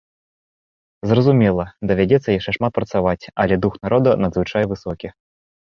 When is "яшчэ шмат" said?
2.37-2.71